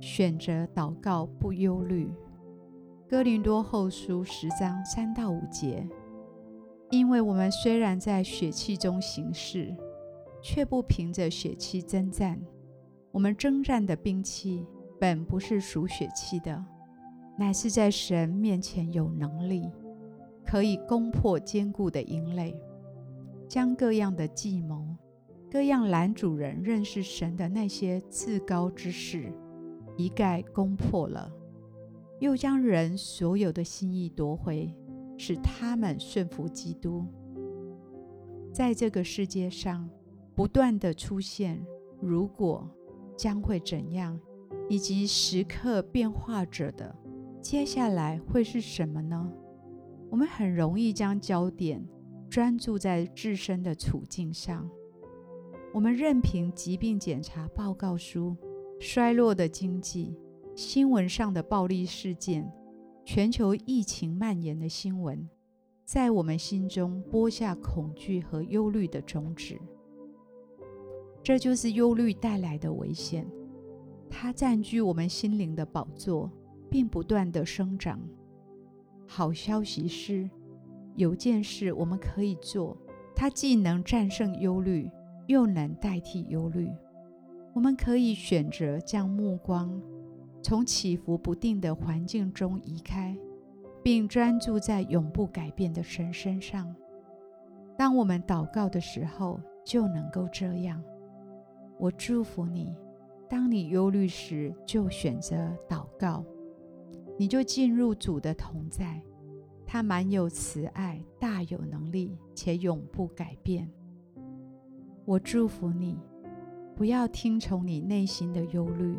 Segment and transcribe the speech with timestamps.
[0.00, 2.10] 选择祷告不忧虑”。
[3.08, 5.88] 哥林多后书十章三到五节。
[6.90, 9.76] 因为我们虽然在血气中行事，
[10.42, 12.40] 却不凭着血气征战。
[13.10, 14.64] 我们征战的兵器
[14.98, 16.64] 本不是属血气的，
[17.38, 19.70] 乃是在神面前有能力，
[20.46, 22.58] 可以攻破坚固的营垒，
[23.46, 24.86] 将各样的计谋。
[25.50, 29.30] 各样拦阻人认识神的那些自高之事，
[29.98, 31.30] 一概攻破了，
[32.20, 34.72] 又将人所有的心意夺回，
[35.18, 37.04] 使他们顺服基督。
[38.52, 39.90] 在这个世界上，
[40.36, 41.66] 不断地出现
[42.00, 42.70] “如果
[43.18, 44.18] ”“将会怎样”
[44.70, 46.96] 以及时刻变化着的，
[47.42, 49.32] 接下来会是什么呢？
[50.10, 51.84] 我们很容易将焦点
[52.30, 54.70] 专注在自身的处境上。
[55.74, 58.34] 我们任凭疾病检查报告书、
[58.80, 60.14] 衰落的经济、
[60.54, 62.50] 新闻上的暴力事件、
[63.04, 65.28] 全球疫情蔓延的新闻，
[65.84, 69.58] 在我们心中播下恐惧和忧虑的种子。
[71.22, 73.26] 这就是忧虑带来的危险，
[74.08, 76.30] 它占据我们心灵的宝座，
[76.70, 78.00] 并不断地生长。
[79.06, 80.30] 好消息是，
[80.94, 82.76] 有件事我们可以做，
[83.14, 84.88] 它既能战胜忧虑。
[85.26, 86.70] 又能代替忧虑，
[87.58, 89.82] 我们可以选择将目光
[90.40, 93.18] 从起伏不定的环境中移开，
[93.82, 96.72] 并专注在永不改变的神身上。
[97.76, 100.80] 当我们祷告的时候，就能够这样。
[101.80, 102.72] 我祝福你，
[103.28, 106.24] 当你忧虑时，就选择祷告，
[107.18, 109.02] 你就进入主的同在。
[109.66, 113.68] 他满有慈爱，大有能力，且永不改变。
[115.04, 115.98] 我祝福你，
[116.78, 118.96] 不要听从你内心的忧虑，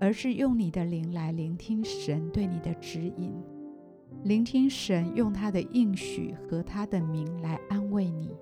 [0.00, 3.30] 而是用你的灵来聆听神对你的指引，
[4.24, 8.34] 聆听神用他的应许和他的名来安慰你。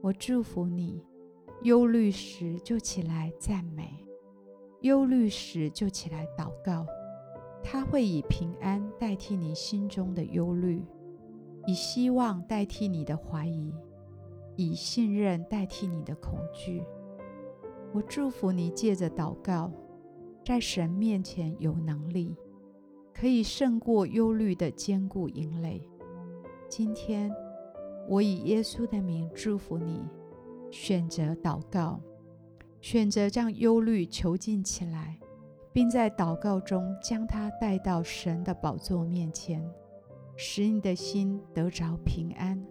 [0.00, 1.02] 我祝福你，
[1.64, 4.06] 忧虑时就起来赞美，
[4.82, 6.86] 忧虑时就起来祷告，
[7.64, 10.84] 他会以平安代替你心中的忧虑，
[11.66, 13.74] 以希望代替你的怀疑。
[14.54, 16.84] 以信任代替你的恐惧。
[17.92, 19.70] 我祝福你，借着祷告，
[20.44, 22.36] 在神面前有能力，
[23.12, 25.82] 可以胜过忧虑的坚固营垒。
[26.68, 27.34] 今天，
[28.08, 30.02] 我以耶稣的名祝福你，
[30.70, 32.00] 选择祷告，
[32.80, 35.18] 选择将忧虑囚禁起来，
[35.72, 39.68] 并在祷告中将它带到神的宝座面前，
[40.36, 42.64] 使你的心得着平安。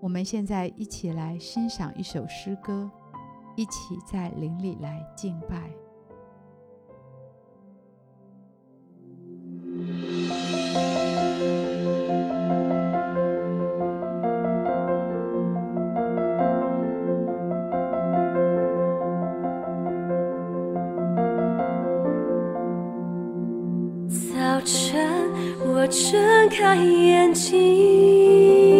[0.00, 2.90] 我们现在一起来欣赏一首诗歌，
[3.58, 5.68] 一起在灵里来敬拜。
[24.30, 25.32] 早晨，
[25.66, 28.77] 我睁开眼睛。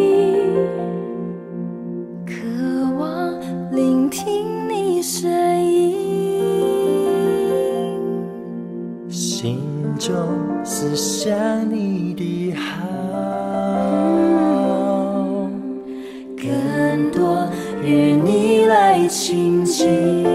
[19.08, 20.27] 轻轻。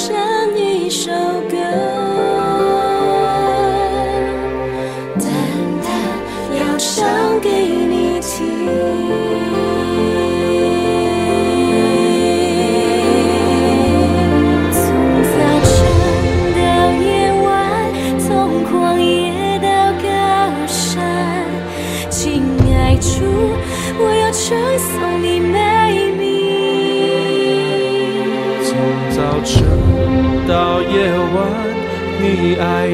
[0.00, 0.16] 像
[0.56, 1.12] 一首
[1.50, 2.19] 歌。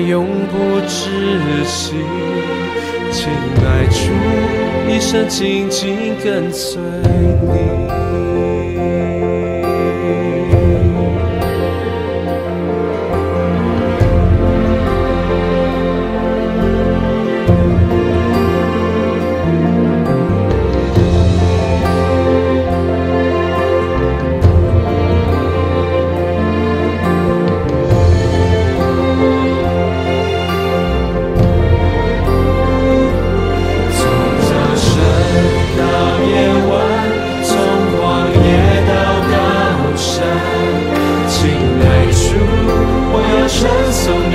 [0.02, 1.94] 永不止息，
[3.10, 3.28] 亲
[3.64, 4.12] 爱主，
[4.90, 8.35] 一生紧紧跟随你。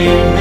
[0.01, 0.40] me.